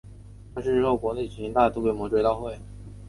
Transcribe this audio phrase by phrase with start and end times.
[0.55, 2.59] 他逝世后国内各地城市都举行了大规模的追悼会。